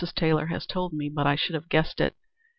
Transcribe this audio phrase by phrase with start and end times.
[0.15, 2.15] Taylor has told me, but I should have guessed it.